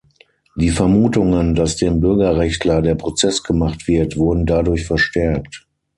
Die 0.55 0.71
Vermutungen, 0.71 1.53
dass 1.53 1.75
dem 1.75 1.99
Bürgerrechtler 1.99 2.81
der 2.81 2.95
Prozess 2.95 3.43
gemacht 3.43 3.87
wird, 3.87 4.17
wurden 4.17 4.47
dadurch 4.47 4.87
verstärkt. 4.87 5.67